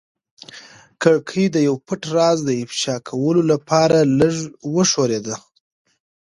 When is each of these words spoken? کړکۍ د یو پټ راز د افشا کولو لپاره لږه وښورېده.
کړکۍ 1.01 1.45
د 1.51 1.57
یو 1.67 1.75
پټ 1.85 2.01
راز 2.15 2.37
د 2.45 2.49
افشا 2.63 2.95
کولو 3.09 3.41
لپاره 3.51 3.97
لږه 4.19 4.43
وښورېده. 4.73 5.35